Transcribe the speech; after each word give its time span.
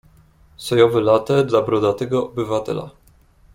Sojowe 0.57 1.01
late 1.01 1.43
dla 1.45 1.61
brodatego 1.61 2.25
obywatela. 2.29 2.91